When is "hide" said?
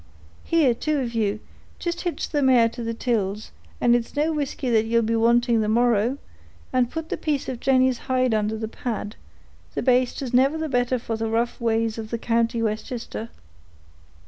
7.99-8.33